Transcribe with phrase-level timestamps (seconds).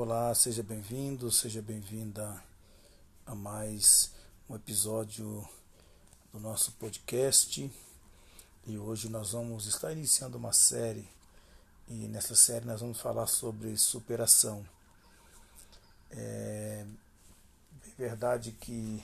[0.00, 2.40] Olá, seja bem-vindo, seja bem-vinda
[3.26, 4.12] a mais
[4.48, 5.44] um episódio
[6.32, 7.68] do nosso podcast.
[8.64, 11.04] E hoje nós vamos estar iniciando uma série
[11.88, 14.64] e nessa série nós vamos falar sobre superação.
[16.12, 16.86] É,
[17.82, 19.02] é verdade que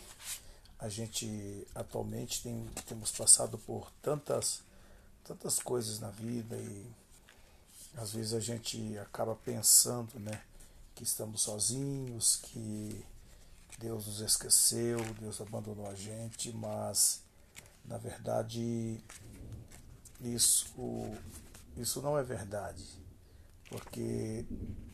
[0.78, 4.62] a gente atualmente tem, temos passado por tantas,
[5.24, 6.86] tantas coisas na vida e
[7.96, 10.40] às vezes a gente acaba pensando, né?
[10.94, 13.04] Que estamos sozinhos, que
[13.78, 17.22] Deus nos esqueceu, Deus abandonou a gente, mas
[17.84, 19.02] na verdade
[20.20, 20.66] isso,
[21.76, 22.84] isso não é verdade,
[23.68, 24.44] porque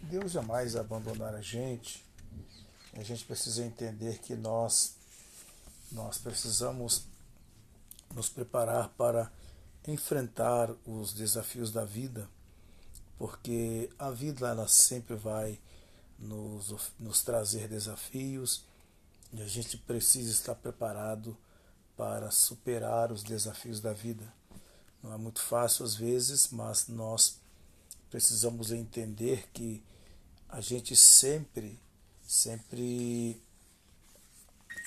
[0.03, 2.05] Deus jamais abandonará a gente.
[2.95, 4.95] A gente precisa entender que nós
[5.93, 7.05] nós precisamos
[8.15, 9.31] nos preparar para
[9.87, 12.29] enfrentar os desafios da vida,
[13.19, 15.59] porque a vida ela sempre vai
[16.21, 18.65] nos, nos trazer desafios
[19.33, 21.37] e a gente precisa estar preparado
[21.97, 24.33] para superar os desafios da vida.
[25.03, 27.41] Não é muito fácil às vezes, mas nós
[28.11, 29.83] precisamos entender que
[30.49, 31.81] a gente sempre,
[32.23, 33.41] sempre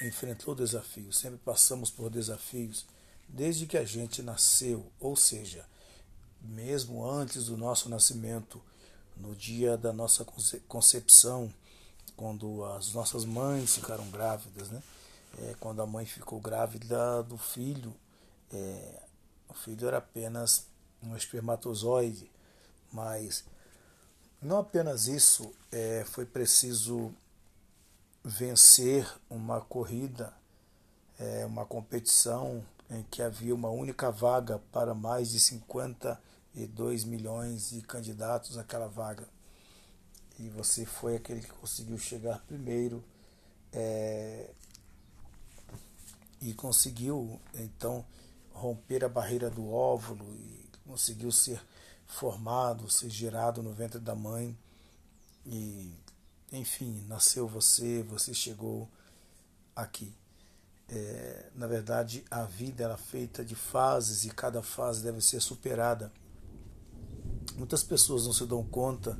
[0.02, 2.86] enfrentou desafios, sempre passamos por desafios
[3.28, 5.66] desde que a gente nasceu, ou seja,
[6.42, 8.62] mesmo antes do nosso nascimento,
[9.18, 10.26] no dia da nossa
[10.68, 11.54] concepção,
[12.16, 14.82] quando as nossas mães ficaram grávidas, né?
[15.40, 17.94] É, quando a mãe ficou grávida do filho,
[18.52, 19.02] é,
[19.50, 20.68] o filho era apenas
[21.02, 22.30] um espermatozoide,
[22.92, 23.44] mas
[24.42, 27.12] não apenas isso, é, foi preciso
[28.24, 30.34] vencer uma corrida,
[31.20, 36.22] é, uma competição em que havia uma única vaga para mais de 50
[36.54, 39.28] e 2 milhões de candidatos àquela vaga.
[40.40, 43.04] E você foi aquele que conseguiu chegar primeiro
[43.72, 44.50] é,
[46.42, 48.06] e conseguiu então
[48.52, 51.62] romper a barreira do óvulo e conseguiu ser
[52.06, 54.58] formado, ser gerado no ventre da mãe
[55.46, 55.92] e
[56.52, 58.88] enfim, nasceu você, você chegou
[59.76, 60.14] aqui.
[60.88, 66.12] É, na verdade, a vida era feita de fases e cada fase deve ser superada
[67.58, 69.18] Muitas pessoas não se dão conta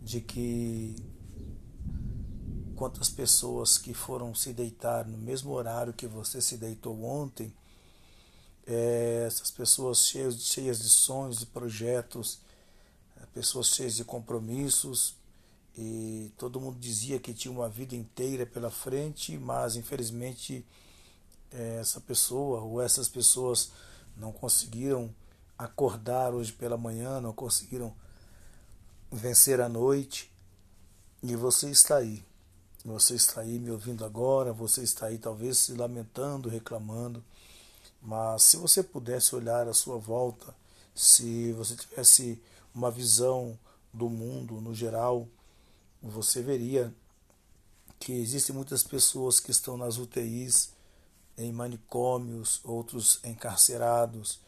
[0.00, 0.96] de que
[2.74, 7.52] quantas pessoas que foram se deitar no mesmo horário que você se deitou ontem,
[8.66, 12.40] é, essas pessoas cheias, cheias de sonhos e projetos,
[13.16, 15.14] é, pessoas cheias de compromissos,
[15.76, 20.66] e todo mundo dizia que tinha uma vida inteira pela frente, mas infelizmente
[21.50, 23.70] é, essa pessoa ou essas pessoas
[24.16, 25.14] não conseguiram
[25.64, 27.94] acordar hoje pela manhã, não conseguiram
[29.10, 30.30] vencer a noite.
[31.22, 32.24] E você está aí.
[32.84, 37.22] Você está aí me ouvindo agora, você está aí talvez se lamentando, reclamando.
[38.00, 40.52] Mas se você pudesse olhar à sua volta,
[40.94, 42.42] se você tivesse
[42.74, 43.56] uma visão
[43.92, 45.28] do mundo no geral,
[46.02, 46.92] você veria
[48.00, 50.72] que existem muitas pessoas que estão nas UTIs,
[51.38, 54.40] em manicômios, outros encarcerados,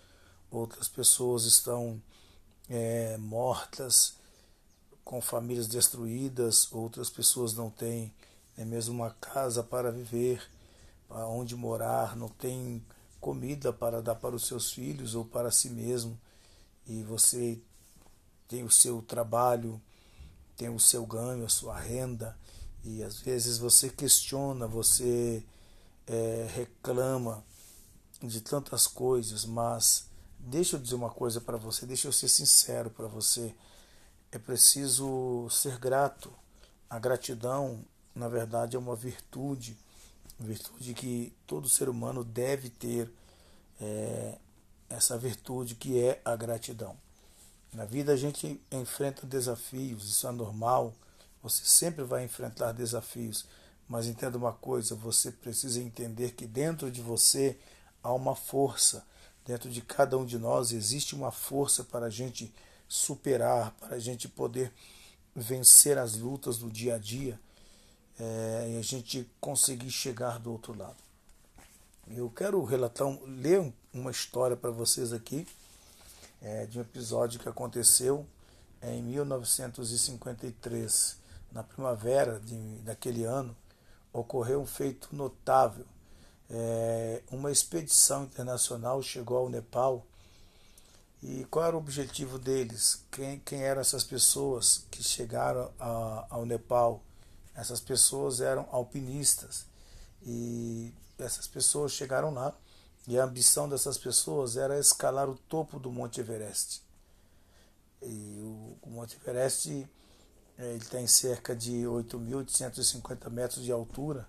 [0.59, 2.00] outras pessoas estão
[2.69, 4.16] é, mortas,
[5.04, 8.12] com famílias destruídas, outras pessoas não têm
[8.56, 10.43] nem mesmo uma casa para viver,
[11.09, 12.84] para onde morar, não tem
[13.20, 16.19] comida para dar para os seus filhos ou para si mesmo,
[16.87, 17.59] e você
[18.47, 19.81] tem o seu trabalho,
[20.56, 22.37] tem o seu ganho, a sua renda,
[22.84, 25.43] e às vezes você questiona, você
[26.06, 27.44] é, reclama
[28.22, 30.06] de tantas coisas, mas
[30.47, 33.55] Deixa eu dizer uma coisa para você, deixa eu ser sincero para você.
[34.31, 36.31] É preciso ser grato.
[36.88, 37.82] A gratidão,
[38.15, 39.75] na verdade, é uma virtude,
[40.38, 43.10] virtude que todo ser humano deve ter
[43.81, 44.37] é,
[44.91, 46.94] essa virtude que é a gratidão.
[47.72, 50.93] Na vida a gente enfrenta desafios, isso é normal.
[51.43, 53.46] Você sempre vai enfrentar desafios,
[53.88, 57.58] mas entenda uma coisa: você precisa entender que dentro de você
[58.02, 59.06] há uma força
[59.44, 62.50] Dentro de cada um de nós existe uma força para a gente
[62.88, 64.73] superar, para a gente poder
[65.37, 67.38] vencer as lutas do dia a dia
[68.19, 70.96] é, e a gente conseguir chegar do outro lado.
[72.08, 75.46] Eu quero relatar, ler uma história para vocês aqui
[76.41, 78.26] é, de um episódio que aconteceu
[78.82, 81.17] em 1953,
[81.50, 83.56] na primavera de, daquele ano,
[84.12, 85.87] ocorreu um feito notável
[86.50, 90.05] é, uma expedição internacional chegou ao Nepal
[91.23, 93.02] E qual era o objetivo deles?
[93.11, 97.02] Quem, quem eram essas pessoas que chegaram a, ao Nepal?
[97.55, 99.64] Essas pessoas eram alpinistas.
[100.23, 102.55] E essas pessoas chegaram lá
[103.06, 106.82] e a ambição dessas pessoas era escalar o topo do Monte Everest.
[108.02, 108.41] E
[108.82, 109.87] o, Monte Everest
[110.58, 114.26] ele tem cerca de 8.850 metros de altura.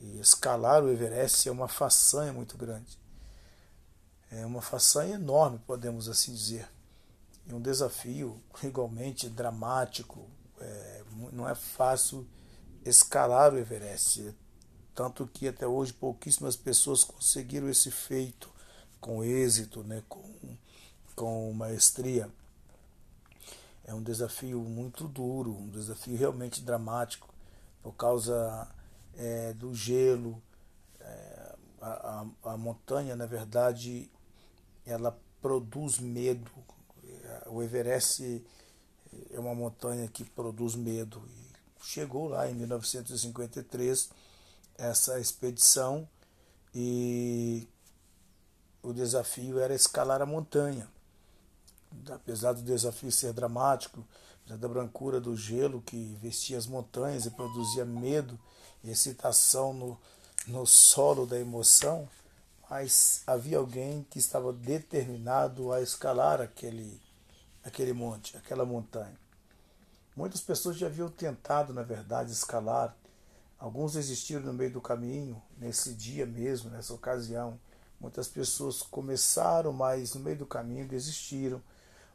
[0.00, 2.98] E escalar o Everest é uma façanha muito grande.
[4.30, 6.68] É uma façanha enorme, podemos assim dizer.
[7.46, 10.28] E um desafio igualmente dramático.
[10.60, 11.02] É,
[11.32, 12.26] não é fácil
[12.84, 14.34] escalar o Everest.
[14.94, 18.50] Tanto que até hoje pouquíssimas pessoas conseguiram esse feito
[19.00, 20.22] com êxito, né, com,
[21.14, 22.28] com maestria.
[23.84, 27.32] É um desafio muito duro, um desafio realmente dramático,
[27.82, 28.68] por causa
[29.16, 30.42] é, do gelo.
[31.00, 34.10] É, a, a, a montanha, na verdade,
[34.84, 36.50] ela produz medo.
[37.46, 38.44] O Everest
[39.30, 41.22] é uma montanha que produz medo.
[41.28, 44.10] E chegou lá em 1953
[44.76, 46.08] essa expedição
[46.74, 47.68] e
[48.82, 50.88] o desafio era escalar a montanha
[52.12, 54.04] apesar do desafio ser dramático,
[54.46, 58.38] da brancura do gelo que vestia as montanhas e produzia medo
[58.84, 59.98] excitação no,
[60.46, 62.08] no solo da emoção,
[62.70, 67.00] mas havia alguém que estava determinado a escalar aquele,
[67.64, 69.16] aquele monte, aquela montanha.
[70.16, 72.94] Muitas pessoas já haviam tentado, na verdade, escalar.
[73.58, 77.58] Alguns desistiram no meio do caminho, nesse dia mesmo, nessa ocasião.
[78.00, 81.62] Muitas pessoas começaram, mas no meio do caminho desistiram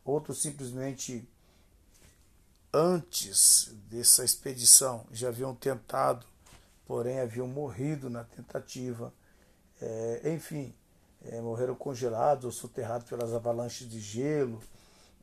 [0.06, 1.28] Outros simplesmente
[2.74, 6.26] antes dessa expedição já haviam tentado,
[6.86, 9.14] porém haviam morrido na tentativa.
[9.82, 10.74] É, enfim,
[11.26, 14.62] é, morreram congelados ou soterrados pelas avalanches de gelo,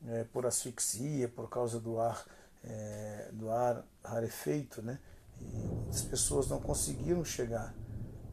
[0.07, 2.25] é, por asfixia, por causa do ar,
[2.63, 4.99] é, do ar rarefeito, né?
[5.39, 7.73] E as pessoas não conseguiram chegar,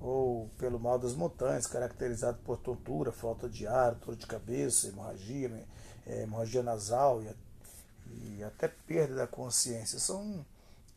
[0.01, 5.67] ou pelo mal das montanhas, caracterizado por tontura, falta de ar, dor de cabeça, hemorragia,
[6.07, 9.99] é, hemorragia nasal e, e até perda da consciência.
[9.99, 10.45] São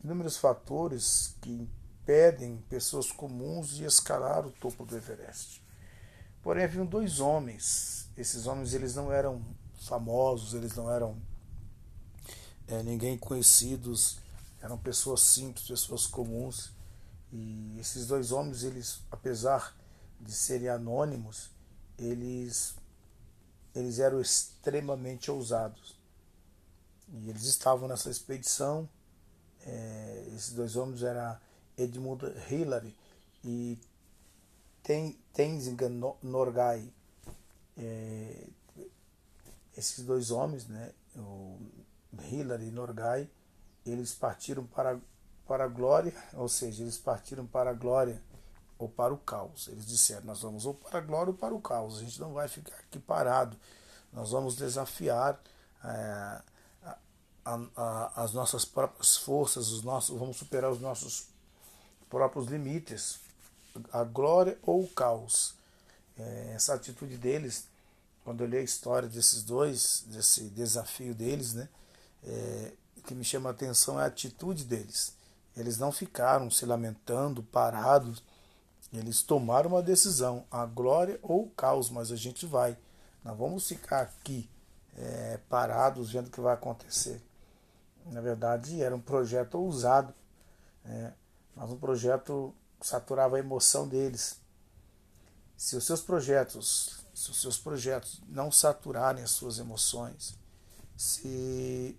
[0.02, 1.68] inúmeros fatores que
[2.02, 5.62] impedem pessoas comuns de escalar o topo do Everest.
[6.42, 8.10] Porém, haviam dois homens.
[8.16, 9.42] Esses homens eles não eram
[9.78, 11.16] famosos, eles não eram
[12.66, 14.18] é, ninguém conhecidos,
[14.60, 16.72] eram pessoas simples, pessoas comuns.
[17.32, 19.74] E esses dois homens, eles, apesar
[20.20, 21.50] de serem anônimos,
[21.98, 22.74] eles
[23.74, 25.98] eles eram extremamente ousados.
[27.08, 28.88] E eles estavam nessa expedição.
[29.64, 31.38] É, esses dois homens eram
[31.76, 32.94] Edmund Hillary
[33.44, 33.78] e
[35.32, 35.76] Tenzing
[36.22, 36.92] Norgay.
[37.76, 38.46] É,
[39.76, 41.58] esses dois homens, né, o
[42.30, 43.30] Hillary e Norgay,
[43.86, 45.00] eles partiram para,
[45.46, 48.20] para a glória, ou seja, eles partiram para a glória
[48.78, 49.68] ou para o caos.
[49.68, 51.98] Eles disseram: nós vamos ou para a glória ou para o caos.
[51.98, 53.56] A gente não vai ficar aqui parado.
[54.12, 55.40] Nós vamos desafiar
[55.82, 56.42] é,
[57.44, 61.31] a, a, as nossas próprias forças, os nossos, vamos superar os nossos
[62.12, 63.20] próprios limites,
[63.90, 65.54] a glória ou o caos.
[66.18, 67.66] É, essa atitude deles,
[68.22, 71.70] quando eu li a história desses dois, desse desafio deles, né,
[72.22, 75.14] é, o que me chama a atenção é a atitude deles.
[75.56, 78.22] Eles não ficaram se lamentando, parados,
[78.92, 82.76] eles tomaram uma decisão, a glória ou o caos, mas a gente vai.
[83.24, 84.50] Não vamos ficar aqui
[84.98, 87.22] é, parados vendo o que vai acontecer.
[88.10, 90.12] Na verdade, era um projeto ousado,
[90.84, 91.14] né?
[91.54, 94.40] Mas um projeto que saturava a emoção deles.
[95.56, 100.36] Se os seus projetos, se os seus projetos não saturarem as suas emoções,
[100.96, 101.96] se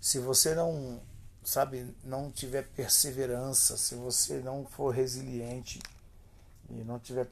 [0.00, 1.00] se você não
[1.44, 5.80] sabe, não tiver perseverança, se você não for resiliente
[6.68, 7.28] e não tiver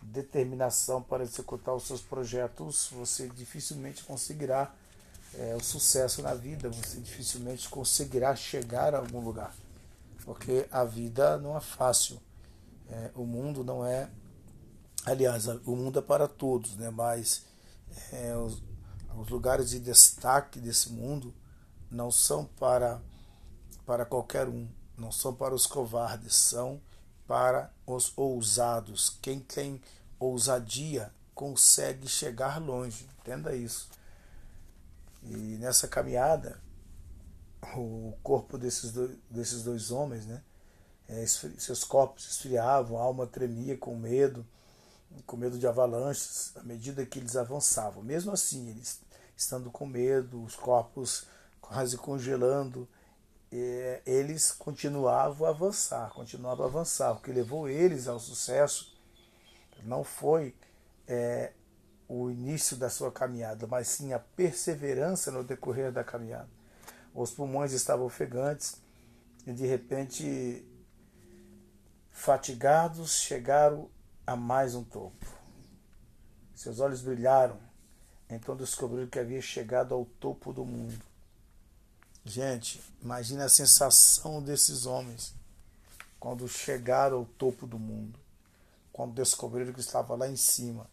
[0.00, 4.72] determinação para executar os seus projetos, você dificilmente conseguirá
[5.34, 9.54] é, o sucesso na vida, você dificilmente conseguirá chegar a algum lugar,
[10.24, 12.20] porque a vida não é fácil,
[12.88, 14.10] é, o mundo não é,
[15.04, 16.90] aliás, o mundo é para todos, né?
[16.90, 17.44] Mas
[18.12, 18.62] é, os,
[19.16, 21.34] os lugares de destaque desse mundo
[21.90, 23.00] não são para
[23.86, 24.66] para qualquer um,
[24.96, 26.80] não são para os covardes, são
[27.26, 29.18] para os ousados.
[29.20, 29.80] Quem tem
[30.18, 33.90] ousadia consegue chegar longe, entenda isso.
[35.22, 36.60] E nessa caminhada,
[37.76, 40.42] o corpo desses dois, desses dois homens, né,
[41.08, 44.46] é, seus corpos esfriavam, a alma tremia com medo,
[45.26, 48.02] com medo de avalanches à medida que eles avançavam.
[48.02, 49.00] Mesmo assim, eles
[49.36, 51.26] estando com medo, os corpos
[51.60, 52.88] quase congelando,
[54.04, 57.12] eles continuavam a avançar, continuavam a avançar.
[57.12, 58.92] O que levou eles ao sucesso
[59.84, 60.54] não foi
[61.06, 61.52] é,
[62.08, 66.48] o início da sua caminhada, mas sim a perseverança no decorrer da caminhada.
[67.14, 68.76] Os pulmões estavam ofegantes
[69.46, 70.66] e de repente,
[72.10, 73.88] fatigados, chegaram
[74.26, 75.26] a mais um topo.
[76.54, 77.58] Seus olhos brilharam,
[78.28, 81.00] então descobriram que havia chegado ao topo do mundo.
[82.24, 85.34] Gente, imagine a sensação desses homens
[86.18, 88.18] quando chegaram ao topo do mundo,
[88.92, 90.88] quando descobriram que estava lá em cima.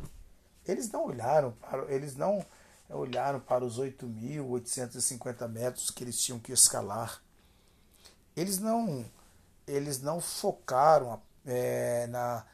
[0.67, 2.45] Eles não olharam para, eles não
[2.93, 7.21] olharam para os 8.850 metros que eles tinham que escalar.
[8.35, 9.05] Eles não,
[9.67, 12.45] eles não focaram é, na,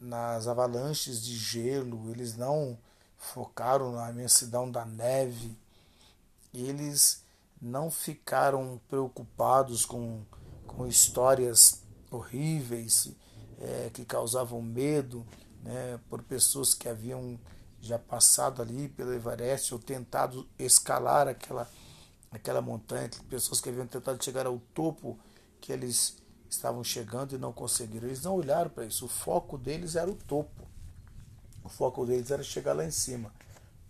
[0.00, 2.78] nas avalanches de gelo, eles não
[3.16, 5.56] focaram na imensidão da neve,
[6.52, 7.22] eles
[7.60, 10.22] não ficaram preocupados com,
[10.66, 13.10] com histórias horríveis
[13.58, 15.26] é, que causavam medo
[15.62, 17.38] né, por pessoas que haviam
[17.84, 21.70] já passado ali pelo Everest ou tentado escalar aquela,
[22.30, 25.18] aquela montanha, pessoas que haviam tentado chegar ao topo
[25.60, 26.16] que eles
[26.48, 28.06] estavam chegando e não conseguiram.
[28.06, 29.06] Eles não olharam para isso.
[29.06, 30.66] O foco deles era o topo.
[31.62, 33.32] O foco deles era chegar lá em cima.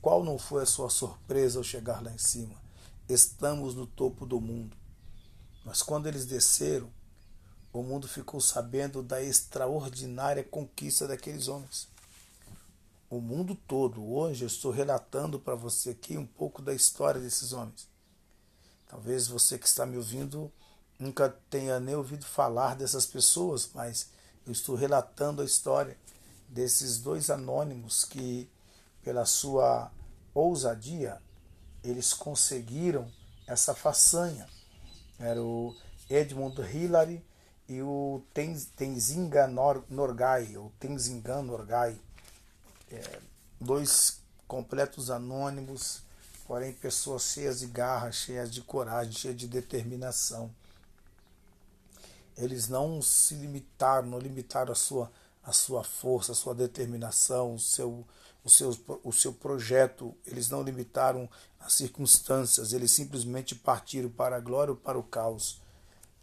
[0.00, 2.54] Qual não foi a sua surpresa ao chegar lá em cima?
[3.08, 4.76] Estamos no topo do mundo.
[5.64, 6.90] Mas quando eles desceram,
[7.72, 11.88] o mundo ficou sabendo da extraordinária conquista daqueles homens.
[13.10, 14.02] O mundo todo.
[14.02, 17.86] Hoje eu estou relatando para você aqui um pouco da história desses homens.
[18.88, 20.50] Talvez você que está me ouvindo
[20.98, 24.08] nunca tenha nem ouvido falar dessas pessoas, mas
[24.46, 25.98] eu estou relatando a história
[26.48, 28.48] desses dois anônimos que,
[29.02, 29.92] pela sua
[30.32, 31.20] ousadia,
[31.82, 33.06] eles conseguiram
[33.46, 34.48] essa façanha.
[35.18, 35.76] Era o
[36.08, 37.24] Edmund Hillary
[37.68, 39.30] e o Tenzing
[39.90, 42.00] Norgay, ou Tenzing Norgay,
[42.94, 43.20] é,
[43.60, 46.02] dois completos anônimos,
[46.46, 50.50] porém pessoas cheias de garra, cheias de coragem, cheias de determinação
[52.36, 55.10] eles não se limitaram, não limitaram a sua,
[55.42, 58.04] a sua força, a sua determinação, o seu,
[58.42, 61.28] o, seu, o seu projeto, eles não limitaram
[61.60, 65.62] as circunstâncias, eles simplesmente partiram para a glória ou para o caos.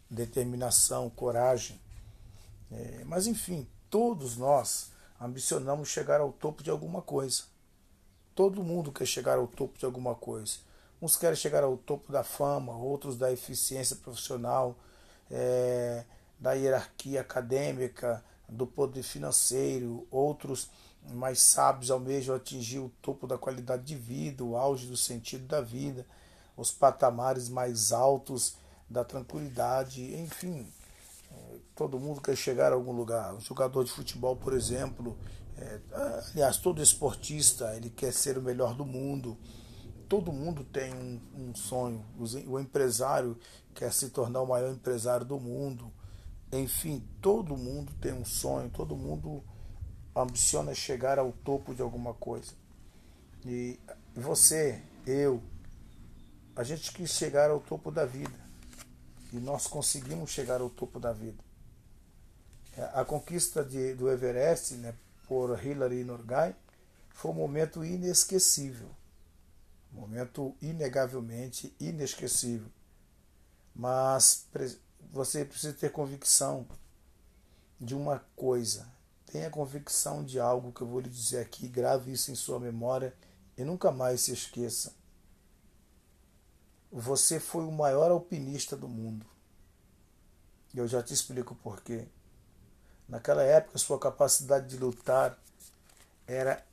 [0.09, 1.79] Determinação, coragem.
[2.69, 4.90] É, mas enfim, todos nós
[5.21, 7.43] ambicionamos chegar ao topo de alguma coisa.
[8.33, 10.57] Todo mundo quer chegar ao topo de alguma coisa.
[10.99, 14.75] Uns querem chegar ao topo da fama, outros da eficiência profissional,
[15.29, 16.03] é,
[16.39, 20.69] da hierarquia acadêmica, do poder financeiro, outros
[21.13, 25.61] mais sábios almejam atingir o topo da qualidade de vida, o auge do sentido da
[25.61, 26.05] vida,
[26.57, 28.55] os patamares mais altos
[28.89, 30.67] da tranquilidade, enfim,
[31.75, 33.33] todo mundo quer chegar a algum lugar.
[33.33, 35.17] Um jogador de futebol, por exemplo,
[35.57, 35.79] é,
[36.31, 39.37] aliás, todo esportista, ele quer ser o melhor do mundo.
[40.07, 42.03] Todo mundo tem um, um sonho.
[42.47, 43.37] O empresário
[43.73, 45.91] quer se tornar o maior empresário do mundo.
[46.51, 49.43] Enfim, todo mundo tem um sonho, todo mundo
[50.15, 52.51] ambiciona chegar ao topo de alguma coisa.
[53.45, 53.79] E
[54.13, 55.41] você, eu,
[56.55, 58.39] a gente quis chegar ao topo da vida.
[59.31, 61.50] E nós conseguimos chegar ao topo da vida.
[62.93, 64.95] A conquista de, do Everest né,
[65.27, 66.55] por Hillary Norgay
[67.09, 68.89] foi um momento inesquecível.
[69.93, 72.69] Um momento inegavelmente inesquecível.
[73.75, 74.47] Mas
[75.11, 76.65] você precisa ter convicção
[77.79, 78.87] de uma coisa.
[79.25, 83.13] Tenha convicção de algo que eu vou lhe dizer aqui, grave isso em sua memória
[83.57, 84.93] e nunca mais se esqueça.
[86.91, 89.25] Você foi o maior alpinista do mundo.
[90.73, 92.07] E eu já te explico por quê.
[93.11, 95.37] Naquela época, sua capacidade de lutar
[96.25, 96.65] era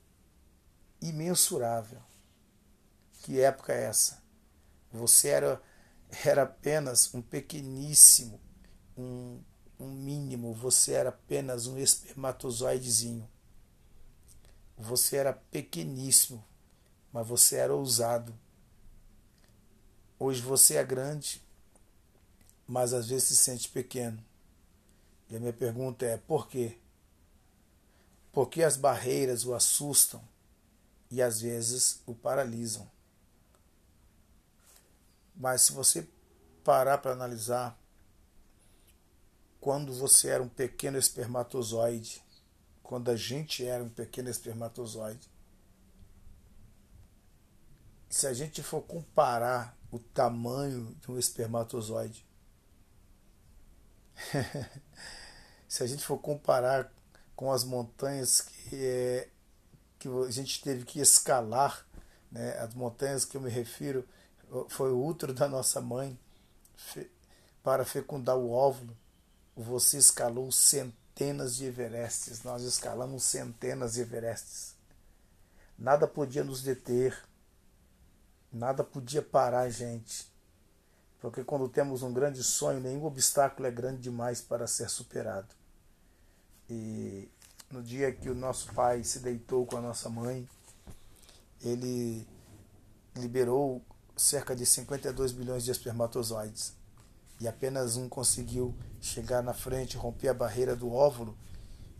[1.03, 2.01] imensurável.
[3.23, 4.23] Que época é essa?
[4.93, 5.61] Você era
[6.25, 8.41] era apenas um pequeníssimo,
[8.97, 9.43] um,
[9.81, 13.29] um mínimo, você era apenas um espermatozoidezinho.
[14.77, 16.43] Você era pequeníssimo,
[17.13, 18.33] mas você era ousado.
[20.21, 21.43] Hoje você é grande,
[22.67, 24.25] mas às vezes se sente pequeno.
[25.29, 26.79] E a minha pergunta é: por quê?
[28.33, 30.23] Porque as barreiras o assustam
[31.11, 32.89] e às vezes o paralisam.
[35.35, 36.07] Mas se você
[36.65, 37.79] parar para analisar,
[39.61, 42.23] quando você era um pequeno espermatozoide,
[42.83, 45.29] quando a gente era um pequeno espermatozoide.
[48.09, 52.27] Se a gente for comparar o tamanho de um espermatozoide,
[55.69, 56.93] se a gente for comparar
[57.37, 59.29] com as montanhas que, é,
[59.99, 61.87] que a gente teve que escalar,
[62.31, 64.07] né, as montanhas que eu me refiro
[64.69, 66.19] foi o útero da nossa mãe
[67.63, 68.97] para fecundar o óvulo.
[69.57, 74.75] Você escalou centenas de Everestes, nós escalamos centenas de Everestes.
[75.79, 77.17] Nada podia nos deter,
[78.53, 80.27] nada podia parar a gente.
[81.21, 85.49] Porque quando temos um grande sonho, nenhum obstáculo é grande demais para ser superado.
[86.71, 87.29] E
[87.71, 90.49] no dia que o nosso pai se deitou com a nossa mãe,
[91.61, 92.27] ele
[93.17, 93.83] liberou
[94.17, 96.73] cerca de 52 bilhões de espermatozoides.
[97.41, 101.37] E apenas um conseguiu chegar na frente, romper a barreira do óvulo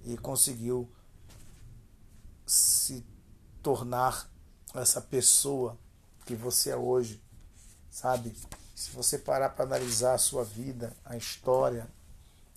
[0.05, 0.89] e conseguiu
[2.47, 3.05] se
[3.63, 4.29] tornar
[4.75, 5.79] essa pessoa
[6.25, 7.23] que você é hoje,
[7.91, 8.35] sabe?
[8.79, 11.91] Se você parar para analisar a sua vida, a história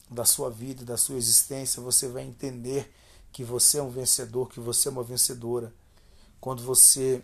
[0.08, 2.94] da sua vida, da sua existência, você vai entender
[3.32, 5.74] que você é um vencedor, que você é uma vencedora.
[6.40, 7.24] Quando você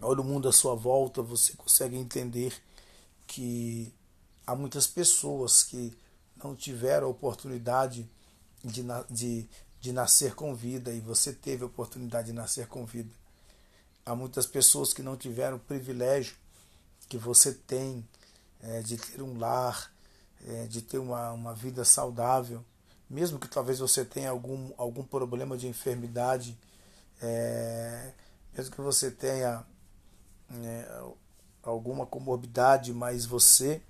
[0.00, 2.54] olha o mundo à sua volta, você consegue entender
[3.26, 3.92] que
[4.46, 5.94] há muitas pessoas que
[6.42, 8.10] não tiveram a oportunidade
[8.64, 9.46] de, de,
[9.78, 13.12] de nascer com vida e você teve a oportunidade de nascer com vida.
[14.06, 16.42] Há muitas pessoas que não tiveram o privilégio
[17.08, 18.06] que você tem
[18.60, 19.92] é, de ter um lar,
[20.46, 22.64] é, de ter uma, uma vida saudável,
[23.08, 26.58] mesmo que talvez você tenha algum, algum problema de enfermidade,
[27.20, 28.12] é,
[28.52, 29.64] mesmo que você tenha
[30.50, 31.02] é,
[31.62, 33.80] alguma comorbidade, mas você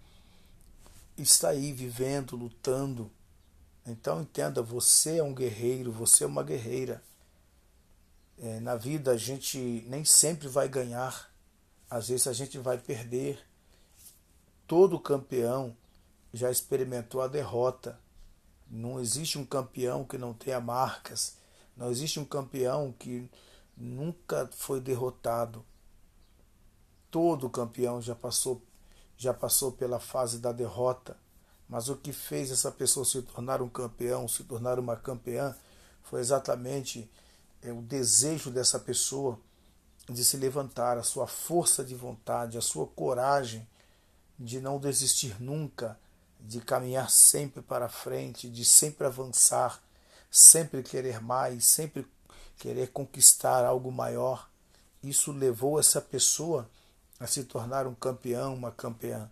[1.16, 3.10] está aí vivendo, lutando.
[3.86, 7.02] Então entenda, você é um guerreiro, você é uma guerreira.
[8.38, 11.30] É, na vida a gente nem sempre vai ganhar,
[11.88, 13.38] às vezes a gente vai perder.
[14.66, 15.76] Todo campeão
[16.32, 17.98] já experimentou a derrota.
[18.70, 21.36] Não existe um campeão que não tenha marcas.
[21.76, 23.28] Não existe um campeão que
[23.76, 25.64] nunca foi derrotado.
[27.10, 28.62] Todo campeão já passou
[29.16, 31.16] já passou pela fase da derrota,
[31.68, 35.56] mas o que fez essa pessoa se tornar um campeão, se tornar uma campeã,
[36.02, 37.08] foi exatamente
[37.62, 39.38] é, o desejo dessa pessoa
[40.08, 43.66] de se levantar, a sua força de vontade, a sua coragem
[44.38, 45.98] de não desistir nunca,
[46.40, 49.82] de caminhar sempre para frente, de sempre avançar,
[50.30, 52.06] sempre querer mais, sempre
[52.58, 54.48] querer conquistar algo maior.
[55.02, 56.68] Isso levou essa pessoa
[57.18, 59.30] a se tornar um campeão, uma campeã.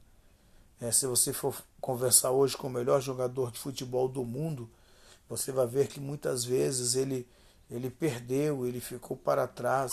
[0.80, 4.70] É, se você for conversar hoje com o melhor jogador de futebol do mundo,
[5.28, 7.26] você vai ver que muitas vezes ele,
[7.70, 9.92] ele perdeu, ele ficou para trás,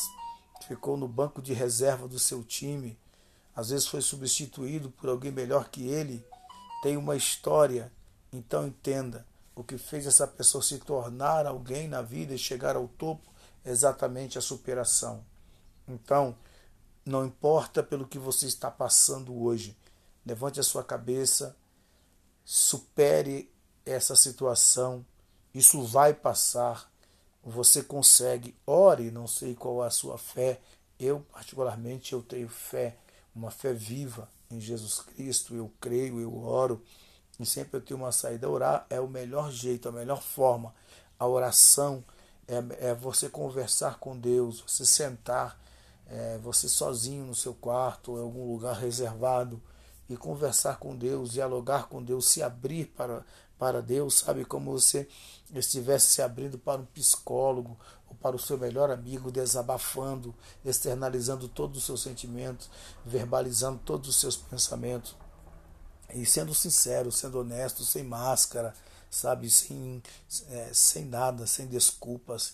[0.66, 2.98] ficou no banco de reserva do seu time,
[3.56, 6.26] às vezes foi substituído por alguém melhor que ele,
[6.82, 7.92] tem uma história.
[8.32, 12.88] Então entenda, o que fez essa pessoa se tornar alguém na vida e chegar ao
[12.88, 13.30] topo
[13.66, 15.26] é exatamente a superação.
[15.88, 16.38] Então,
[17.06, 19.76] não importa pelo que você está passando hoje,
[20.26, 21.56] levante a sua cabeça,
[22.46, 23.52] supere
[23.86, 25.06] essa situação,
[25.54, 26.92] isso vai passar,
[27.44, 30.60] você consegue, ore, não sei qual é a sua fé,
[31.00, 32.98] eu particularmente eu tenho fé,
[33.34, 36.84] uma fé viva em Jesus Cristo, eu creio, eu oro,
[37.40, 38.50] e sempre eu tenho uma saída.
[38.50, 40.74] Orar é o melhor jeito, a melhor forma.
[41.18, 42.04] A oração
[42.48, 45.58] é, é você conversar com Deus, você sentar
[46.10, 49.62] é, você sozinho no seu quarto em algum lugar reservado
[50.10, 53.24] e conversar com Deus, dialogar com Deus, se abrir para,
[53.60, 54.46] para Deus, sabe?
[54.46, 55.08] Como você
[55.54, 61.80] estivesse se abrindo para um psicólogo ou para o seu melhor amigo, desabafando, externalizando todos
[61.80, 62.70] os seus sentimentos,
[63.06, 65.16] verbalizando todos os seus pensamentos
[66.14, 68.74] e sendo sincero, sendo honesto, sem máscara,
[69.12, 69.50] sabe?
[69.50, 70.02] Sem,
[70.50, 72.54] é, sem nada, sem desculpas,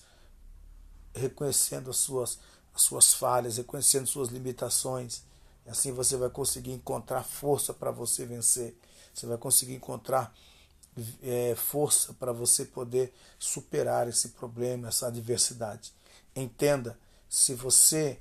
[1.14, 2.40] reconhecendo as suas
[2.76, 5.24] as suas falhas, reconhecendo suas limitações.
[5.66, 8.78] Assim você vai conseguir encontrar força para você vencer.
[9.14, 10.36] Você vai conseguir encontrar
[11.22, 15.94] é, força para você poder superar esse problema, essa adversidade.
[16.36, 16.98] Entenda,
[17.30, 18.20] se você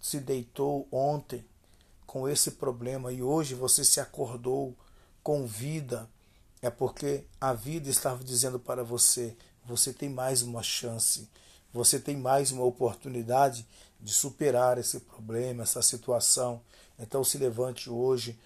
[0.00, 1.44] se deitou ontem
[2.06, 4.74] com esse problema e hoje você se acordou
[5.22, 6.08] com vida,
[6.62, 11.28] é porque a vida estava dizendo para você: você tem mais uma chance,
[11.72, 13.66] você tem mais uma oportunidade
[14.00, 16.60] de superar esse problema, essa situação.
[16.98, 18.38] Então se levante hoje,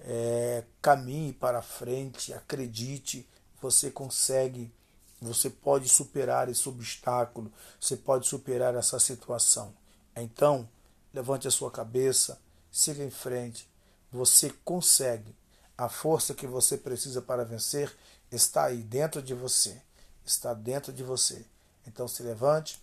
[0.00, 3.28] é, caminhe para frente, acredite,
[3.60, 4.72] você consegue
[5.20, 9.74] Você pode superar esse obstáculo, você pode superar essa situação.
[10.16, 10.66] Então,
[11.12, 13.68] levante a sua cabeça, siga em frente.
[14.10, 15.36] Você consegue.
[15.76, 17.94] A força que você precisa para vencer
[18.30, 19.82] está aí dentro de você.
[20.24, 21.44] Está dentro de você.
[21.86, 22.78] Então se levante,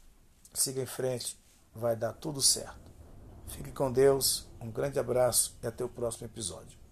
[0.54, 1.38] siga em frente,
[1.74, 2.92] vai dar tudo certo.
[3.48, 6.87] Fique com Deus, um grande abraço e até o próximo episódio.